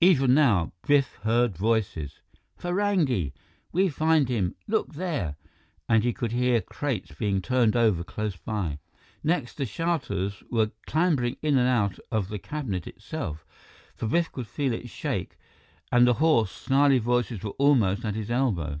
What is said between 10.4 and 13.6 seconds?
were clambering in and out of the cabinet itself,